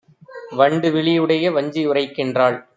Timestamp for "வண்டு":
0.51-0.89